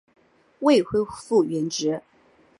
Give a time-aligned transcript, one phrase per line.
[0.61, 2.01] 未恢复原职